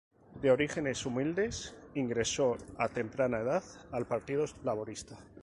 De 0.41 0.49
orígenes 0.49 1.05
humildes, 1.05 1.75
ingresó 1.93 2.57
a 2.79 2.87
temprana 2.87 3.41
edad 3.41 3.61
al 3.91 4.07
Partido 4.07 4.45
Laborista. 4.63 5.19